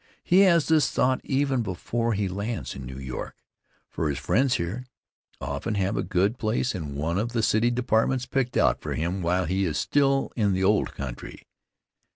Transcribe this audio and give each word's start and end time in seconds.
He 0.23 0.39
has 0.39 0.67
this 0.67 0.89
thought 0.89 1.21
even 1.23 1.61
before 1.61 2.13
he 2.13 2.27
lands 2.27 2.73
in 2.73 2.87
New 2.87 2.97
York, 2.97 3.35
for 3.87 4.09
his 4.09 4.17
friends 4.17 4.55
here 4.55 4.87
often 5.39 5.75
have 5.75 5.95
a 5.95 6.01
good 6.01 6.39
place 6.39 6.73
in 6.73 6.95
one 6.95 7.19
of 7.19 7.33
the 7.33 7.43
city 7.43 7.69
departments 7.69 8.25
picked 8.25 8.57
out 8.57 8.81
for 8.81 8.95
him 8.95 9.21
while 9.21 9.45
he 9.45 9.63
is 9.63 9.77
still 9.77 10.33
in 10.35 10.53
the 10.53 10.63
old 10.63 10.95
country. 10.95 11.43